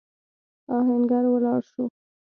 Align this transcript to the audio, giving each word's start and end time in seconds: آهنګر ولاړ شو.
آهنګر 0.75 1.23
ولاړ 1.29 1.61
شو. 1.71 1.83